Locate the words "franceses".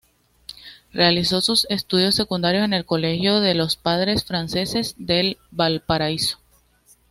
4.25-4.95